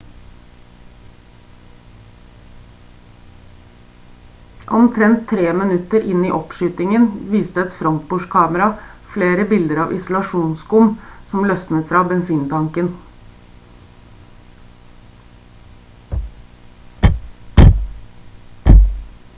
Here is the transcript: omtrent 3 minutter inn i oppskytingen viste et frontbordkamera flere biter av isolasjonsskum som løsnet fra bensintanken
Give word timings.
omtrent 4.77 5.27
3 5.33 5.51
minutter 5.59 6.07
inn 6.13 6.23
i 6.29 6.33
oppskytingen 6.39 7.05
viste 7.35 7.63
et 7.65 7.75
frontbordkamera 7.83 8.69
flere 9.17 9.45
biter 9.53 9.83
av 9.85 9.93
isolasjonsskum 10.01 10.89
som 11.33 11.45
løsnet 11.53 11.87
fra 11.93 12.05
bensintanken 12.15 12.93